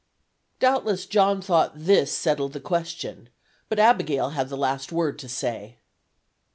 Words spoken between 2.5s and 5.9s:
the question; but Abigail had the last word to say.